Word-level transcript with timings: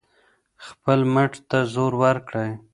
خپل 0.65 0.99
مټ 1.13 1.31
ته 1.49 1.57
زور 1.73 1.93
ورکړئ. 2.03 2.51